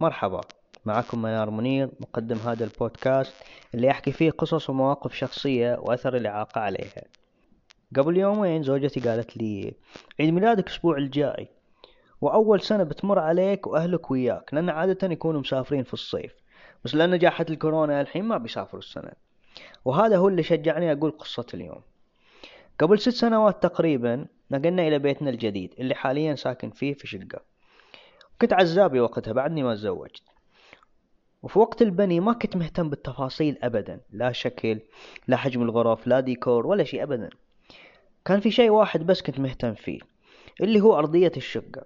مرحبا 0.00 0.40
معكم 0.84 1.22
منار 1.22 1.50
منير 1.50 1.88
مقدم 2.00 2.36
هذا 2.36 2.64
البودكاست 2.64 3.34
اللي 3.74 3.90
أحكي 3.90 4.12
فيه 4.12 4.30
قصص 4.30 4.70
ومواقف 4.70 5.14
شخصية 5.14 5.78
وأثر 5.78 6.16
الإعاقة 6.16 6.60
عليها. 6.60 7.02
قبل 7.96 8.16
يومين 8.16 8.62
زوجتي 8.62 9.00
قالت 9.00 9.36
لي 9.36 9.74
عيد 10.20 10.30
ميلادك 10.34 10.66
الأسبوع 10.66 10.96
الجاي 10.96 11.48
وأول 12.20 12.60
سنة 12.60 12.82
بتمر 12.84 13.18
عليك 13.18 13.66
وأهلك 13.66 14.10
وياك 14.10 14.54
لأن 14.54 14.70
عادة 14.70 15.12
يكونوا 15.12 15.40
مسافرين 15.40 15.82
في 15.82 15.94
الصيف 15.94 16.34
بس 16.84 16.94
لأن 16.94 17.18
جاحة 17.18 17.46
الكورونا 17.50 18.00
الحين 18.00 18.24
ما 18.24 18.38
بيسافروا 18.38 18.82
السنة. 18.82 19.12
وهذا 19.84 20.16
هو 20.16 20.28
اللي 20.28 20.42
شجعني 20.42 20.92
أقول 20.92 21.10
قصة 21.10 21.46
اليوم. 21.54 21.80
قبل 22.80 22.98
ست 22.98 23.08
سنوات 23.08 23.62
تقريبا 23.62 24.26
نقلنا 24.50 24.88
إلى 24.88 24.98
بيتنا 24.98 25.30
الجديد 25.30 25.74
اللي 25.78 25.94
حاليا 25.94 26.34
ساكن 26.34 26.70
فيه 26.70 26.94
في 26.94 27.06
شقة. 27.06 27.55
كنت 28.40 28.52
عزابي 28.52 29.00
وقتها 29.00 29.32
بعدني 29.32 29.62
ما 29.62 29.74
تزوجت. 29.74 30.22
وفي 31.42 31.58
وقت 31.58 31.82
البني 31.82 32.20
ما 32.20 32.32
كنت 32.32 32.56
مهتم 32.56 32.90
بالتفاصيل 32.90 33.58
أبدا. 33.62 34.00
لا 34.10 34.32
شكل 34.32 34.80
لا 35.28 35.36
حجم 35.36 35.62
الغرف 35.62 36.06
لا 36.06 36.20
ديكور 36.20 36.66
ولا 36.66 36.84
شيء 36.84 37.02
أبدا. 37.02 37.30
كان 38.24 38.40
في 38.40 38.50
شيء 38.50 38.70
واحد 38.70 39.06
بس 39.06 39.22
كنت 39.22 39.40
مهتم 39.40 39.74
فيه 39.74 39.98
اللي 40.60 40.80
هو 40.80 40.98
أرضية 40.98 41.32
الشقة. 41.36 41.84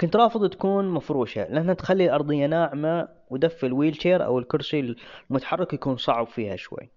كنت 0.00 0.16
رافض 0.16 0.50
تكون 0.50 0.88
مفروشة 0.88 1.48
لأنها 1.48 1.74
تخلي 1.74 2.04
الأرضية 2.04 2.46
ناعمة 2.46 3.08
ودف 3.30 3.64
الويلشير 3.64 4.24
أو 4.24 4.38
الكرسي 4.38 4.96
المتحرك 5.30 5.72
يكون 5.72 5.96
صعب 5.96 6.26
فيها 6.26 6.56
شوي. 6.56 6.90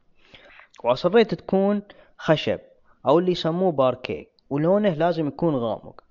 وأصريت 0.83 1.33
تكون 1.33 1.81
خشب 2.17 2.59
أو 3.07 3.19
اللي 3.19 3.31
يسموه 3.31 3.71
باركيه 3.71 4.25
ولونه 4.49 4.93
لازم 4.93 5.27
يكون 5.27 5.55
غامق. 5.55 6.03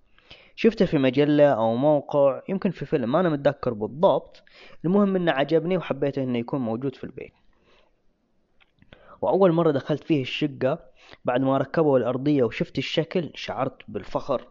شفته 0.62 0.84
في 0.84 0.98
مجلة 0.98 1.52
أو 1.52 1.77
موقع 1.77 2.42
يمكن 2.48 2.70
في 2.70 2.87
فيلم 2.87 3.16
أنا 3.16 3.28
متذكر 3.28 3.73
بالضبط. 3.73 4.42
المهم 4.84 5.16
إنه 5.16 5.32
عجبني 5.32 5.77
وحبيته 5.77 6.23
إنه 6.23 6.38
يكون 6.38 6.60
موجود 6.60 6.96
في 6.96 7.04
البيت. 7.04 7.32
وأول 9.21 9.52
مرة 9.52 9.71
دخلت 9.71 10.04
فيه 10.04 10.23
الشقة 10.23 10.79
بعد 11.24 11.40
ما 11.40 11.59
ركبوا 11.59 11.99
الأرضية 11.99 12.43
وشفت 12.43 12.79
الشكل 12.79 13.30
شعرت 13.34 13.82
بالفخر 13.88 14.49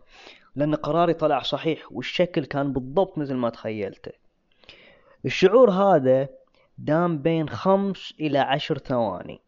لأن 0.55 0.75
قراري 0.75 1.13
طلع 1.13 1.39
صحيح 1.39 1.91
والشكل 1.91 2.45
كان 2.45 2.73
بالضبط 2.73 3.17
مثل 3.17 3.33
ما 3.33 3.49
تخيلته. 3.49 4.11
الشعور 5.25 5.71
هذا 5.71 6.29
دام 6.77 7.17
بين 7.17 7.49
خمس 7.49 8.13
إلى 8.19 8.39
عشر 8.39 8.77
ثواني 8.77 9.41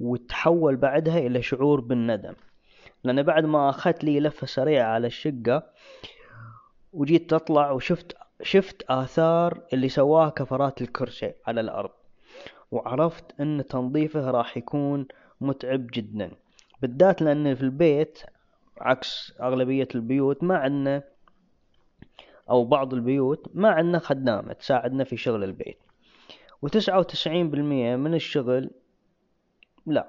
وتحول 0.00 0.76
بعدها 0.76 1.18
إلى 1.18 1.42
شعور 1.42 1.80
بالندم. 1.80 2.34
لأن 3.04 3.22
بعد 3.22 3.44
ما 3.44 3.70
أخذت 3.70 4.04
لي 4.04 4.20
لفة 4.20 4.46
سريعة 4.46 4.86
على 4.86 5.06
الشقة 5.06 5.62
وجيت 6.96 7.30
تطلع 7.30 7.70
وشفت 7.70 8.16
شفت 8.42 8.82
آثار 8.90 9.60
اللي 9.72 9.88
سواها 9.88 10.28
كفرات 10.28 10.82
الكرسي 10.82 11.32
على 11.46 11.60
الأرض. 11.60 11.90
وعرفت 12.70 13.40
أن 13.40 13.64
تنظيفه 13.68 14.30
راح 14.30 14.56
يكون 14.56 15.06
متعب 15.40 15.86
جدا. 15.92 16.30
بالذات 16.82 17.22
لأن 17.22 17.54
في 17.54 17.62
البيت 17.62 18.22
عكس 18.78 19.32
أغلبية 19.40 19.88
البيوت 19.94 20.44
ما 20.44 20.56
عندنا 20.56 21.02
أو 22.50 22.64
بعض 22.64 22.94
البيوت 22.94 23.46
ما 23.54 23.68
عندنا 23.68 23.98
خدامة 23.98 24.52
تساعدنا 24.52 25.04
في 25.04 25.16
شغل 25.16 25.44
البيت. 25.44 25.78
وتسعة 26.62 26.98
وتسعين 26.98 27.50
بالمية 27.50 27.96
من 27.96 28.14
الشغل 28.14 28.70
لا 29.86 30.06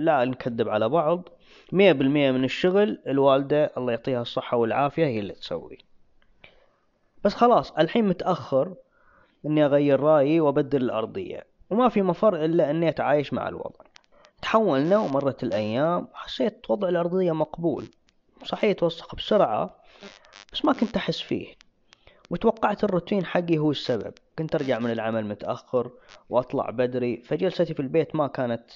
لا 0.00 0.24
نكذب 0.24 0.68
على 0.68 0.88
بعض 0.88 1.28
مية 1.72 1.92
بالمية 1.92 2.30
من 2.30 2.44
الشغل 2.44 3.02
الوالدة 3.06 3.70
الله 3.76 3.92
يعطيها 3.92 4.22
الصحة 4.22 4.56
والعافية 4.56 5.06
هي 5.06 5.18
اللي 5.18 5.32
تسوي. 5.32 5.78
بس 7.24 7.34
خلاص 7.34 7.70
الحين 7.70 8.08
متأخر 8.08 8.74
إني 9.46 9.64
أغير 9.64 10.00
رأيي 10.00 10.40
وأبدل 10.40 10.82
الأرضية 10.82 11.46
وما 11.70 11.88
في 11.88 12.02
مفر 12.02 12.44
إلا 12.44 12.70
إني 12.70 12.88
أتعايش 12.88 13.32
مع 13.32 13.48
الوضع. 13.48 13.84
تحولنا 14.42 14.98
ومرت 14.98 15.42
الأيام 15.42 16.08
حسيت 16.14 16.70
وضع 16.70 16.88
الأرضية 16.88 17.32
مقبول. 17.32 17.84
صحيح 18.44 18.64
يتوسخ 18.70 19.14
بسرعة 19.14 19.76
بس 20.52 20.64
ما 20.64 20.72
كنت 20.72 20.96
أحس 20.96 21.20
فيه. 21.20 21.54
وتوقعت 22.30 22.84
الروتين 22.84 23.24
حقي 23.24 23.58
هو 23.58 23.70
السبب. 23.70 24.14
كنت 24.38 24.54
أرجع 24.54 24.78
من 24.78 24.90
العمل 24.90 25.26
متأخر 25.26 25.90
وأطلع 26.28 26.70
بدري 26.70 27.22
فجلستي 27.22 27.74
في 27.74 27.80
البيت 27.80 28.16
ما 28.16 28.26
كانت 28.26 28.70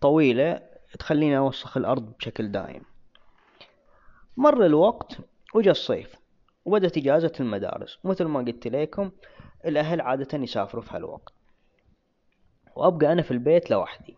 طويلة 0.00 0.60
تخليني 0.98 1.38
أوسخ 1.38 1.76
الأرض 1.76 2.12
بشكل 2.18 2.52
دائم. 2.52 2.82
مر 4.36 4.66
الوقت 4.66 5.16
وجا 5.54 5.70
الصيف. 5.70 6.14
وبدت 6.66 6.96
إجازة 6.96 7.32
المدارس. 7.40 7.98
مثل 8.04 8.24
ما 8.24 8.40
قلت 8.40 8.66
لكم 8.68 9.10
الأهل 9.64 10.00
عادة 10.00 10.38
يسافروا 10.38 10.82
في 10.82 10.96
هالوقت. 10.96 11.32
وأبقى 12.76 13.12
أنا 13.12 13.22
في 13.22 13.30
البيت 13.30 13.70
لوحدي 13.70 14.16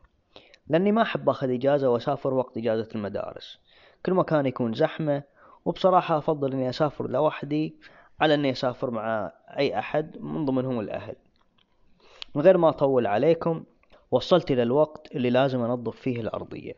لأني 0.69 0.92
ما 0.92 1.03
أحب 1.03 1.28
أخذ 1.28 1.50
إجازة 1.50 1.88
وأسافر 1.91 2.34
وقت 2.34 2.56
إجازة 2.56 2.88
المدارس. 2.94 3.59
كل 4.06 4.14
مكان 4.14 4.47
يكون 4.47 4.75
زحمة 4.75 5.22
وبصراحة 5.64 6.19
أفضل 6.19 6.53
إني 6.53 6.69
أسافر 6.69 7.10
لوحدي 7.10 7.76
على 8.20 8.34
إني 8.34 8.50
أسافر 8.50 8.91
مع 8.91 9.32
أي 9.59 9.78
أحد 9.78 10.19
من 10.19 10.44
ضمنهم 10.44 10.80
الأهل. 10.80 11.16
من 12.34 12.42
غير 12.42 12.59
ما 12.59 12.69
أطول 12.69 13.06
عليكم 13.06 13.65
وصلت 14.10 14.50
إلى 14.50 14.62
الوقت 14.62 15.12
اللي 15.12 15.30
لازم 15.30 15.60
أنظف 15.62 15.97
فيه 15.97 16.20
الأرضية. 16.20 16.75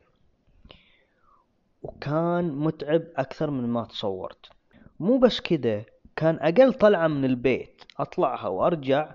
وكان 1.83 2.53
متعب 2.55 3.03
أكثر 3.17 3.51
من 3.51 3.69
ما 3.69 3.85
تصورت. 3.85 4.60
مو 5.01 5.19
بس 5.19 5.41
كده 5.41 5.87
كان 6.17 6.39
أقل 6.41 6.73
طلعة 6.73 7.09
من 7.09 7.25
البيت 7.25 7.83
أطلعها 7.99 8.49
وأرجع. 8.49 9.15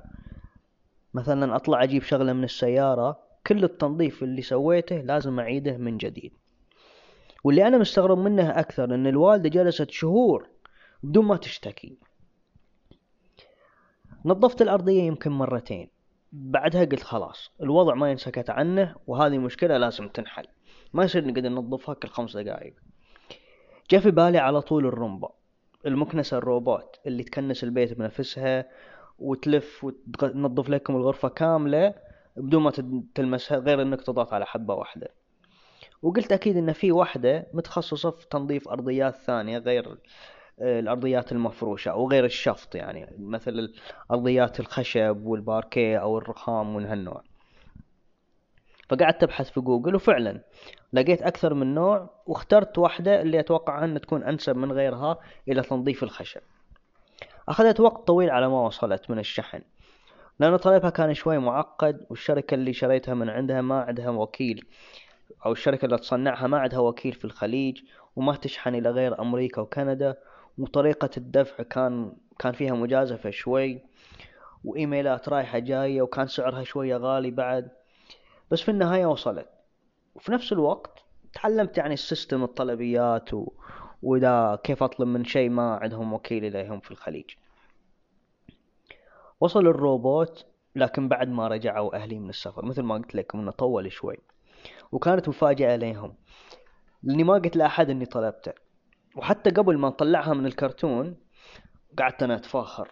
مثلا 1.14 1.56
أطلع 1.56 1.84
أجيب 1.84 2.04
شغلة 2.04 2.34
من 2.34 2.44
السيارة 2.44 3.20
كل 3.48 3.64
التنظيف 3.64 4.24
اللي 4.24 4.42
سويته 4.42 4.96
لازم 4.96 5.40
أعيده 5.40 5.78
من 5.78 5.98
جديد. 5.98 6.34
واللي 7.44 7.68
أنا 7.68 7.78
مستغرب 7.78 8.18
منه 8.18 8.60
أكثر 8.60 8.96
إن 8.96 9.08
الوالدة 9.08 9.50
جلست 9.50 9.92
شهور 9.92 10.50
بدون 11.04 11.26
ما 11.26 11.38
تشتكي. 11.38 11.98
نظفت 14.26 14.62
الأرضية 14.62 15.04
يمكن 15.04 15.32
مرتين. 15.32 15.90
بعدها 16.32 16.86
قلت 16.86 17.04
خلاص 17.04 17.52
الوضع 17.62 17.94
ما 17.94 18.12
ينسكت 18.12 18.50
عنه 18.50 18.96
وهذه 19.08 19.38
مشكلة 19.38 19.78
لازم 19.78 20.08
تنحل. 20.08 20.48
ما 20.94 21.04
يصير 21.04 21.28
نقدر 21.28 21.50
ننظفها 21.50 21.96
كل 21.96 22.08
خمس 22.08 22.38
دقائق 22.38 22.74
جاء 23.92 24.02
في 24.02 24.12
بالي 24.12 24.38
على 24.38 24.62
طول 24.62 24.86
الرمبة. 24.86 25.45
المكنسة 25.86 26.38
الروبوت 26.38 27.00
اللي 27.08 27.24
تكنس 27.24 27.64
البيت 27.64 27.94
بنفسها 27.94 28.66
وتلف 29.20 29.84
وتنظف 29.84 30.70
لكم 30.70 30.96
الغرفة 30.96 31.30
كاملة 31.30 31.94
بدون 32.38 32.64
ما 32.64 32.72
تلمسها 33.16 33.58
غير 33.58 33.82
إنك 33.82 34.02
تضغط 34.02 34.34
على 34.34 34.46
حبة 34.46 34.74
واحدة. 34.74 35.10
وقلت 36.02 36.32
أكيد 36.32 36.58
إن 36.58 36.74
في 36.74 36.92
واحدة 36.92 37.48
متخصصة 37.54 38.12
في 38.12 38.28
تنظيف 38.30 38.68
أرضيات 38.68 39.16
ثانية 39.16 39.58
غير 39.58 39.98
آه، 40.60 40.80
الأرضيات 40.80 41.32
المفروشة 41.32 41.92
أو 41.92 42.10
غير 42.10 42.26
الشفط 42.26 42.76
يعني 42.76 43.08
مثل 43.20 43.74
ارضيات 44.12 44.60
الخشب 44.60 45.22
والباركيه 45.26 45.98
أو 45.98 46.18
الرخام 46.18 46.76
من 46.76 46.86
هالنوع 46.86 47.24
فقعدت 48.90 49.24
أبحث 49.24 49.50
في 49.50 49.60
جوجل 49.60 49.96
وفعلا 49.96 50.42
لقيت 50.94 51.22
أكثر 51.22 51.54
من 51.54 51.76
نوع 51.76 52.10
واخترت 52.26 52.78
واحدة 52.78 53.22
اللي 53.22 53.40
أتوقع 53.40 53.84
انها 53.84 54.00
تكون 54.00 54.24
أنسب 54.24 54.56
من 54.56 54.72
غيرها 54.72 55.20
إلى 55.48 55.62
تنظيف 55.62 56.04
الخشب. 56.04 56.42
أخذت 57.50 57.80
وقت 57.80 58.08
طويل 58.08 58.30
على 58.30 58.50
ما 58.50 58.66
وصلت 58.66 59.10
من 59.10 59.20
الشحن 59.20 59.62
لأن 60.40 60.58
طلبها 60.58 60.90
كان 60.90 61.14
شوي 61.14 61.38
معقد 61.38 62.06
والشركة 62.10 62.56
اللي 62.56 62.74
شريتها 62.74 63.14
من 63.14 63.30
عندها 63.30 63.62
ما 63.62 63.82
عندها 63.82 64.10
وكيل 64.10 64.66
أو 65.46 65.52
الشركة 65.52 65.86
اللي 65.86 65.98
تصنعها 65.98 66.48
ما 66.48 66.58
عندها 66.58 66.80
وكيل 66.80 67.14
في 67.14 67.26
الخليج 67.26 67.82
وما 68.16 68.36
تشحن 68.36 68.76
إلى 68.76 68.90
غير 68.90 69.22
أمريكا 69.22 69.62
وكندا 69.62 70.16
وطريقة 70.58 71.10
الدفع 71.18 71.64
كان 71.64 72.14
كان 72.40 72.52
فيها 72.52 72.74
مجازفة 72.74 73.30
شوي 73.30 73.82
وإيميلات 74.64 75.30
رايحة 75.30 75.60
جاية 75.60 76.02
وكان 76.02 76.28
سعرها 76.28 76.64
شوية 76.64 76.98
غالي 76.98 77.32
بعد. 77.32 77.72
بس 78.52 78.62
في 78.62 78.72
النهاية 78.72 79.06
وصلت. 79.06 79.50
وفي 80.16 80.32
نفس 80.32 80.54
الوقت 80.54 81.04
تعلمت 81.34 81.78
يعني 81.78 81.94
السيستم 81.94 82.44
الطلبيات 82.44 83.34
و... 83.34 83.52
وإذا 84.02 84.60
كيف 84.64 84.84
أطلب 84.84 85.08
من 85.08 85.26
شيء 85.26 85.50
ما 85.50 85.76
عندهم 85.76 86.14
وكيل 86.14 86.46
إليهم 86.46 86.80
في 86.80 86.92
الخليج. 86.92 87.30
وصل 89.40 89.68
الروبوت 89.68 90.46
لكن 90.76 91.08
بعد 91.08 91.30
ما 91.30 91.48
رجعوا 91.48 91.96
أهلي 91.96 92.20
من 92.20 92.30
السفر. 92.30 92.66
مثل 92.66 92.82
ما 92.82 92.96
قلت 92.96 93.16
لكم 93.16 93.40
إنه 93.40 93.52
طول 93.52 93.92
شوي. 93.92 94.18
وكانت 94.92 95.30
مفاجأة 95.30 95.76
ليهم. 95.76 96.16
لأني 97.04 97.24
ما 97.24 97.34
قلت 97.34 97.56
لأحد 97.56 97.90
إني 97.90 98.06
طلبته. 98.06 98.54
وحتى 99.16 99.50
قبل 99.50 99.78
ما 99.78 99.88
نطلعها 99.88 100.34
من 100.34 100.46
الكرتون 100.46 101.18
قعدت 102.00 102.24
أنا 102.24 102.36
أتفاخر 102.36 102.92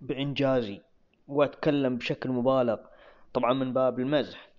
بإنجازي. 0.00 0.82
وأتكلم 1.28 1.96
بشكل 1.96 2.30
مبالغ. 2.30 2.76
طبعا 3.32 3.52
من 3.52 3.72
باب 3.72 4.00
المزح. 4.00 4.53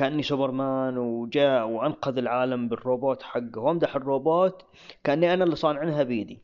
كأني 0.00 0.22
سوبرمان 0.22 0.98
وجاء 0.98 1.68
وأنقذ 1.68 2.18
العالم 2.18 2.68
بالروبوت 2.68 3.22
حقه. 3.22 3.60
وأمدح 3.60 3.96
الروبوت 3.96 4.64
كأني 5.04 5.34
أنا 5.34 5.44
اللي 5.44 5.56
صانعنها 5.56 6.02
بيدي. 6.02 6.42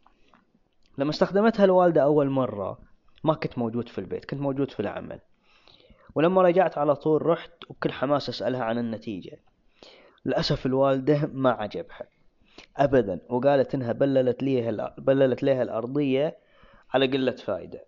لما 0.98 1.10
استخدمتها 1.10 1.64
الوالدة 1.64 2.02
أول 2.02 2.30
مرة 2.30 2.78
ما 3.24 3.34
كنت 3.34 3.58
موجود 3.58 3.88
في 3.88 3.98
البيت 3.98 4.24
كنت 4.24 4.40
موجود 4.40 4.70
في 4.70 4.80
العمل. 4.80 5.20
ولما 6.14 6.42
رجعت 6.42 6.78
على 6.78 6.96
طول 6.96 7.26
رحت 7.26 7.50
وبكل 7.68 7.92
حماس 7.92 8.28
أسألها 8.28 8.64
عن 8.64 8.78
النتيجة. 8.78 9.38
للأسف 10.24 10.66
الوالدة 10.66 11.30
ما 11.32 11.50
عجبها. 11.50 12.06
أبدا. 12.76 13.20
وقالت 13.28 13.74
إنها 13.74 13.92
بللت 13.92 14.42
ليها 14.42 14.94
بللت 14.98 15.42
ليها 15.42 15.62
الأرضية 15.62 16.36
على 16.94 17.06
قلة 17.06 17.36
فايدة. 17.36 17.84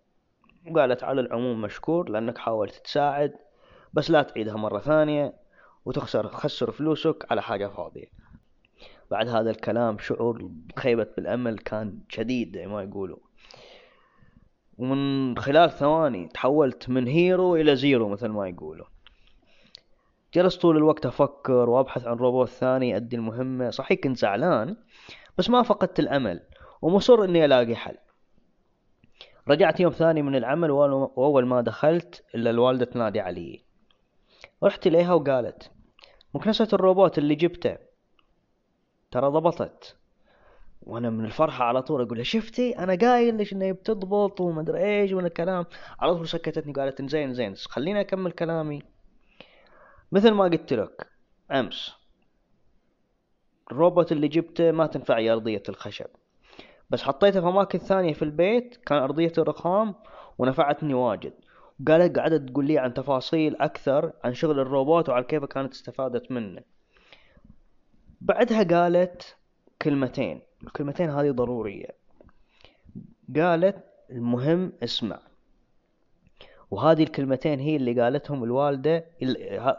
وقالت 0.70 1.04
على 1.04 1.20
العموم 1.20 1.60
مشكور 1.60 2.08
لأنك 2.10 2.38
حاولت 2.38 2.74
تساعد 2.74 3.32
بس 3.92 4.10
لا 4.10 4.22
تعيدها 4.22 4.56
مرة 4.56 4.78
ثانية. 4.78 5.47
وتخسر 5.84 6.28
خسر 6.28 6.70
فلوسك 6.70 7.26
على 7.30 7.42
حاجة 7.42 7.68
فاضية. 7.68 8.06
بعد 9.10 9.28
هذا 9.28 9.50
الكلام 9.50 9.98
شعور 9.98 10.50
بخيبة 10.76 11.06
بالأمل 11.16 11.58
كان 11.58 11.98
شديد 12.08 12.54
زي 12.56 12.66
ما 12.66 12.82
يقولوا. 12.82 13.18
ومن 14.78 15.38
خلال 15.38 15.70
ثواني 15.70 16.28
تحولت 16.28 16.88
من 16.88 17.06
hero 17.06 17.56
إلى 17.56 17.76
zero 17.76 18.08
مثل 18.08 18.28
ما 18.28 18.48
يقولوا. 18.48 18.86
جلست 20.34 20.62
طول 20.62 20.76
الوقت 20.76 21.06
أفكر 21.06 21.70
وأبحث 21.70 22.06
عن 22.06 22.16
روبوت 22.16 22.48
ثاني 22.48 22.90
يؤدي 22.90 23.16
المهمة. 23.16 23.70
صحيح 23.70 24.00
كنت 24.00 24.16
زعلان 24.16 24.76
بس 25.38 25.50
ما 25.50 25.62
فقدت 25.62 26.00
الأمل 26.00 26.40
ومصر 26.82 27.24
إني 27.24 27.44
ألاقي 27.44 27.76
حل. 27.76 27.96
رجعت 29.48 29.80
يوم 29.80 29.92
ثاني 29.92 30.22
من 30.22 30.36
العمل 30.36 30.70
وأول 30.70 31.46
ما 31.46 31.60
دخلت 31.60 32.24
إلا 32.34 32.50
الوالدة 32.50 32.84
تنادي 32.84 33.20
علي. 33.20 33.67
رحت 34.62 34.86
إليها 34.86 35.14
وقالت 35.14 35.70
مكنسة 36.34 36.68
الروبوت 36.72 37.18
اللي 37.18 37.34
جبته. 37.34 37.76
ترى 39.10 39.26
ضبطت. 39.26 39.96
وأنا 40.82 41.10
من 41.10 41.24
الفرحة 41.24 41.64
على 41.64 41.82
طول 41.82 42.02
أقول 42.02 42.16
لها 42.16 42.24
شفتي؟ 42.24 42.78
أنا 42.78 42.94
قايل 42.94 43.38
لك 43.38 43.52
انها 43.52 43.72
بتضبط 43.72 44.40
وما 44.40 44.60
أدري 44.60 44.84
إيش 44.84 45.12
من 45.12 45.26
الكلام. 45.26 45.66
على 46.00 46.14
طول 46.14 46.28
سكتتني 46.28 46.72
قالت 46.72 47.02
زين 47.02 47.34
زين 47.34 47.54
خليني 47.54 48.00
أكمل 48.00 48.32
كلامي. 48.32 48.82
مثل 50.12 50.30
ما 50.30 50.44
قلت 50.44 50.72
لك 50.72 51.06
أمس 51.50 51.94
الروبوت 53.72 54.12
اللي 54.12 54.28
جبته 54.28 54.70
ما 54.70 54.86
تنفع 54.86 55.32
أرضية 55.32 55.62
الخشب. 55.68 56.06
بس 56.90 57.02
حطيته 57.02 57.40
في 57.40 57.46
أماكن 57.46 57.78
ثانية 57.78 58.12
في 58.12 58.22
البيت 58.22 58.76
كان 58.76 58.98
ارضيه 58.98 59.32
الرخام 59.38 59.94
ونفعتني 60.38 60.94
واجد. 60.94 61.32
قالت 61.86 62.18
قعدت 62.18 62.50
تقول 62.50 62.66
لي 62.66 62.78
عن 62.78 62.94
تفاصيل 62.94 63.56
أكثر 63.56 64.12
عن 64.24 64.34
شغل 64.34 64.60
الروبوت 64.60 65.08
وعن 65.08 65.22
كيف 65.22 65.44
كانت 65.44 65.72
استفادت 65.72 66.32
منه. 66.32 66.62
بعدها 68.20 68.62
قالت 68.62 69.36
كلمتين 69.82 70.40
الكلمتين 70.64 71.10
هذه 71.10 71.30
ضرورية. 71.30 71.88
قالت 73.36 73.84
المهم 74.10 74.72
اسمع. 74.82 75.18
وهذه 76.70 77.02
الكلمتين 77.02 77.60
هي 77.60 77.76
اللي 77.76 78.02
قالتهم 78.02 78.44
الوالدة 78.44 79.04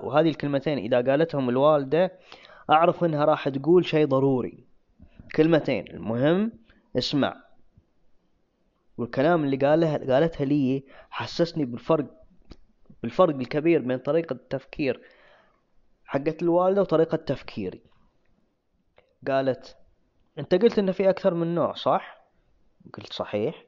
وهذه 0.02 0.30
الكلمتين 0.30 0.78
إذا 0.78 1.02
قالتهم 1.12 1.50
الوالدة 1.50 2.12
أعرف 2.70 3.04
إنها 3.04 3.26
راح 3.26 3.50
تقول 3.50 3.86
شيء 3.86 4.08
ضروري. 4.08 4.64
كلمتين 5.36 5.88
المهم 5.88 6.52
اسمع. 6.98 7.49
والكلام 9.00 9.44
اللي 9.44 9.58
قاله 9.58 9.98
قالتها 9.98 10.46
لي 10.46 10.84
حسسني 11.10 11.66
بالفرق 11.66 12.06
بالفرق 13.04 13.36
الكبير 13.36 13.82
بين 13.82 13.98
طريقة 13.98 14.34
التفكير 14.34 15.02
حقت 16.06 16.42
الوالدة 16.42 16.82
وطريقة 16.82 17.18
تفكيري. 17.18 17.82
قالت 19.28 19.78
أنت 20.40 20.56
قلت 20.56 20.80
ان 20.80 20.92
في 20.92 21.10
أكثر 21.10 21.34
من 21.34 21.56
نوع 21.56 21.74
صح؟ 21.74 22.26
قلت 22.94 23.14
صحيح. 23.14 23.66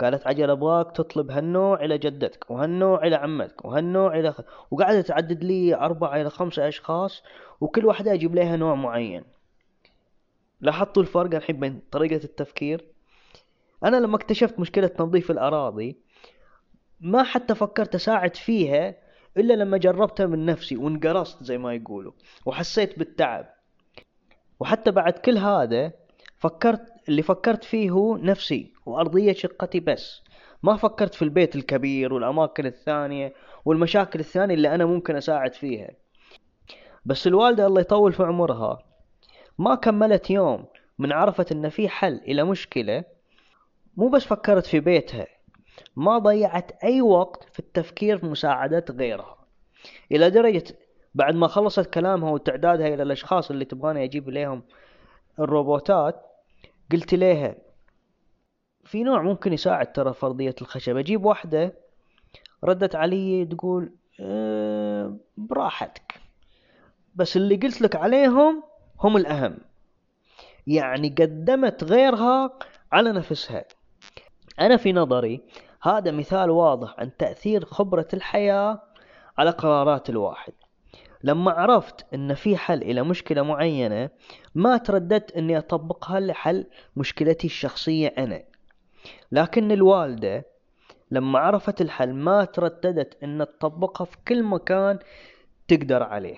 قالت 0.00 0.26
عجل 0.26 0.50
ابغاك 0.50 0.96
تطلب 0.96 1.30
هالنوع 1.30 1.84
إلى 1.84 1.98
جدتك 1.98 2.50
وهالنوع 2.50 3.06
إلى 3.06 3.16
عمتك 3.16 3.64
وهالنوع 3.64 4.18
إلى 4.18 4.32
خ... 4.32 4.40
وقعدت 4.70 5.06
تعدد 5.06 5.44
لي 5.44 5.74
أربعة 5.74 6.20
إلى 6.20 6.30
خمسة 6.30 6.68
أشخاص 6.68 7.22
وكل 7.60 7.86
واحدة 7.86 8.14
أجيب 8.14 8.34
لها 8.34 8.56
نوع 8.56 8.74
معين. 8.74 9.24
لاحظتوا 10.60 11.02
الفرق 11.02 11.34
الحين 11.34 11.60
بين 11.60 11.82
طريقة 11.90 12.24
التفكير؟ 12.24 12.97
أنا 13.84 13.96
لما 13.96 14.16
اكتشفت 14.16 14.60
مشكلة 14.60 14.86
تنظيف 14.86 15.30
الأراضي 15.30 15.98
ما 17.00 17.22
حتى 17.22 17.54
فكرت 17.54 17.94
أساعد 17.94 18.36
فيها 18.36 18.94
إلا 19.36 19.54
لما 19.54 19.78
جربتها 19.78 20.26
من 20.26 20.46
نفسي 20.46 20.76
وانقرصت 20.76 21.42
زي 21.42 21.58
ما 21.58 21.74
يقولوا 21.74 22.12
وحسيت 22.46 22.98
بالتعب. 22.98 23.54
وحتى 24.60 24.90
بعد 24.90 25.12
كل 25.12 25.38
هذا 25.38 25.92
فكرت 26.38 26.92
اللي 27.08 27.22
فكرت 27.22 27.64
فيه 27.64 27.90
هو 27.90 28.16
نفسي 28.16 28.72
وأرضية 28.86 29.32
شقتي 29.32 29.80
بس. 29.80 30.22
ما 30.62 30.76
فكرت 30.76 31.14
في 31.14 31.22
البيت 31.22 31.56
الكبير 31.56 32.14
والأماكن 32.14 32.66
الثانية 32.66 33.34
والمشاكل 33.64 34.20
الثانية 34.20 34.54
اللي 34.54 34.74
أنا 34.74 34.86
ممكن 34.86 35.16
أساعد 35.16 35.54
فيها. 35.54 35.90
بس 37.04 37.26
الوالدة 37.26 37.66
الله 37.66 37.80
يطول 37.80 38.12
في 38.12 38.22
عمرها 38.22 38.78
ما 39.58 39.74
كملت 39.74 40.30
يوم 40.30 40.64
من 40.98 41.12
عرفت 41.12 41.52
إن 41.52 41.68
في 41.68 41.88
حل 41.88 42.14
إلى 42.14 42.44
مشكلة 42.44 43.04
مو 43.98 44.08
بس 44.08 44.24
فكرت 44.24 44.66
في 44.66 44.80
بيتها 44.80 45.26
ما 45.96 46.18
ضيعت 46.18 46.84
أي 46.84 47.00
وقت 47.02 47.44
في 47.52 47.58
التفكير 47.58 48.18
في 48.18 48.26
مساعدة 48.26 48.84
غيرها. 48.90 49.36
إلى 50.12 50.30
درجة 50.30 50.64
بعد 51.14 51.34
ما 51.34 51.46
خلصت 51.46 51.94
كلامها 51.94 52.30
وتعدادها 52.30 52.88
إلى 52.88 53.02
الأشخاص 53.02 53.50
اللي 53.50 53.64
تبغاني 53.64 54.04
أجيب 54.04 54.28
إليهم 54.28 54.62
الروبوتات 55.38 56.22
قلت 56.92 57.14
ليها 57.14 57.54
في 58.84 59.02
نوع 59.02 59.22
ممكن 59.22 59.52
يساعد 59.52 59.92
ترى 59.92 60.14
فرضية 60.14 60.54
الخشب 60.62 60.96
أجيب 60.96 61.24
واحدة. 61.24 61.72
ردت 62.64 62.94
علي 62.94 63.44
تقول 63.44 63.92
أه 64.20 65.16
براحتك 65.36 66.20
بس 67.14 67.36
اللي 67.36 67.56
قلت 67.56 67.82
لك 67.82 67.96
عليهم 67.96 68.62
هم 69.00 69.16
الأهم 69.16 69.58
يعني 70.66 71.08
قدمت 71.08 71.84
غيرها 71.84 72.58
على 72.92 73.12
نفسها. 73.12 73.64
أنا 74.60 74.76
في 74.76 74.92
نظري 74.92 75.40
هذا 75.82 76.10
مثال 76.10 76.50
واضح 76.50 76.94
عن 76.98 77.16
تأثير 77.16 77.64
خبرة 77.64 78.08
الحياة 78.14 78.82
على 79.38 79.50
قرارات 79.50 80.10
الواحد. 80.10 80.52
لما 81.24 81.50
عرفت 81.50 82.14
إن 82.14 82.34
في 82.34 82.56
حل 82.56 82.82
إلى 82.82 83.02
مشكلة 83.02 83.42
معينة 83.42 84.10
ما 84.54 84.76
ترددت 84.76 85.32
إني 85.32 85.58
أطبقها 85.58 86.20
لحل 86.20 86.66
مشكلتي 86.96 87.46
الشخصية 87.46 88.14
أنا. 88.18 88.44
لكن 89.32 89.72
الوالدة 89.72 90.44
لما 91.10 91.38
عرفت 91.38 91.80
الحل 91.80 92.14
ما 92.14 92.44
ترددت 92.44 93.22
إن 93.22 93.46
تطبقها 93.60 94.04
في 94.04 94.16
كل 94.28 94.42
مكان 94.42 94.98
تقدر 95.68 96.02
عليه. 96.02 96.36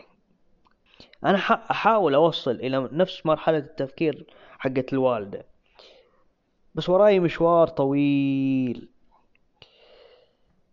أنا 1.25 1.39
أحاول 1.71 2.15
أوصل 2.15 2.51
إلى 2.51 2.89
نفس 2.93 3.27
مرحلة 3.27 3.59
التفكير 3.59 4.27
حقت 4.59 4.93
الوالدة. 4.93 5.50
بس 6.75 6.89
وراي 6.89 7.21
مشوار 7.21 7.69
طويل. 7.69 8.89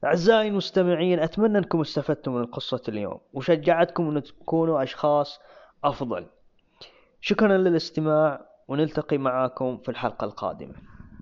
أعزائي 0.04 0.48
المستمعين 0.48 1.20
أتمنى 1.20 1.58
أنكم 1.58 1.82
استفدتم 1.82 2.36
من 2.36 2.46
قصة 2.46 2.82
اليوم 2.90 3.20
وشجعتكم 3.34 4.18
أن 4.18 4.24
تكونوا 4.24 4.84
أشخاص 4.84 5.40
أفضل. 5.84 6.26
شكرا 7.22 7.58
للاستماع 7.58 8.46
ونلتقي 8.68 9.18
معاكم 9.18 9.78
في 9.78 9.90
الحلقة 9.90 10.26
القادمة. 10.26 10.74